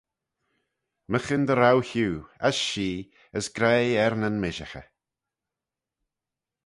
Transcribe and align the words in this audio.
Myghin 1.11 1.43
dy 1.47 1.55
row 1.55 1.79
hiu, 1.89 2.11
as 2.47 2.55
shee, 2.65 2.99
as 3.37 3.45
graih 3.55 3.93
er 4.05 4.13
nyn 4.17 4.39
mishaghey. 4.43 4.87